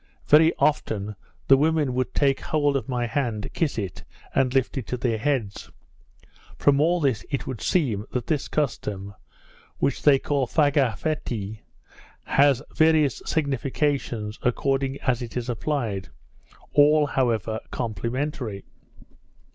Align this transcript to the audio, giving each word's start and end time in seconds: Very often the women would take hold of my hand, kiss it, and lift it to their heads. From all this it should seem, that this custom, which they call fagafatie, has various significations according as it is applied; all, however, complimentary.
Very 0.27 0.51
often 0.57 1.15
the 1.47 1.57
women 1.57 1.93
would 1.93 2.15
take 2.15 2.39
hold 2.39 2.75
of 2.75 2.89
my 2.89 3.05
hand, 3.05 3.51
kiss 3.53 3.77
it, 3.77 4.03
and 4.33 4.51
lift 4.51 4.75
it 4.75 4.87
to 4.87 4.97
their 4.97 5.19
heads. 5.19 5.69
From 6.57 6.81
all 6.81 6.99
this 6.99 7.23
it 7.29 7.43
should 7.43 7.61
seem, 7.61 8.05
that 8.11 8.25
this 8.25 8.47
custom, 8.47 9.13
which 9.77 10.01
they 10.01 10.17
call 10.17 10.47
fagafatie, 10.47 11.59
has 12.25 12.63
various 12.73 13.21
significations 13.27 14.39
according 14.41 14.99
as 15.01 15.21
it 15.21 15.37
is 15.37 15.47
applied; 15.49 16.09
all, 16.73 17.05
however, 17.05 17.59
complimentary. 17.69 18.63